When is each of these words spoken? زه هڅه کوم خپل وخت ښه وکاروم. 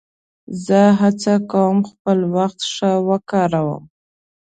زه 0.65 0.79
هڅه 1.01 1.33
کوم 1.51 1.77
خپل 1.89 2.17
وخت 2.35 2.59
ښه 2.73 2.91
وکاروم. 3.07 3.83